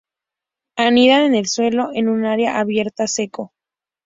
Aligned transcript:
Anidan 0.77 1.25
en 1.25 1.35
el 1.35 1.45
suelo 1.45 1.91
en 1.93 2.09
un 2.09 2.25
área 2.25 2.57
abierta 2.57 3.05
seco. 3.05 3.53